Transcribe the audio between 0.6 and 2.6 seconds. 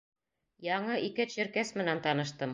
Яңы ике черкес менән таныштым.